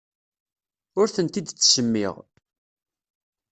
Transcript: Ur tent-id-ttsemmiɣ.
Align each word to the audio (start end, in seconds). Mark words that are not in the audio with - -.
Ur 0.99 1.07
tent-id-ttsemmiɣ. 1.15 2.15